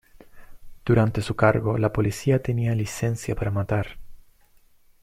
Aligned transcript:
Durante 0.83 1.21
su 1.21 1.35
cargo, 1.35 1.77
la 1.77 1.93
policía 1.93 2.41
tenía 2.41 2.73
"Licencia 2.73 3.35
para 3.35 3.51
Matar". 3.51 3.99